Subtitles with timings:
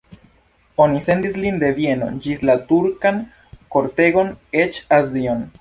[0.85, 3.23] Oni sendis lin de Vieno ĝis la turkan
[3.77, 5.47] kortegon, eĉ Azion.